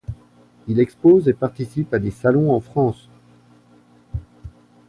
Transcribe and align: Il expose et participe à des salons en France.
Il 0.67 0.79
expose 0.79 1.29
et 1.29 1.33
participe 1.33 1.93
à 1.93 1.99
des 1.99 2.09
salons 2.09 2.55
en 2.55 2.59
France. 2.59 3.07